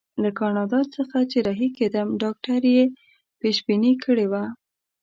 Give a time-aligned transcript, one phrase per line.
[0.23, 2.83] له کاناډا څخه چې رهي کېدم ډاکټر یې
[3.39, 4.43] پېشبیني کړې وه.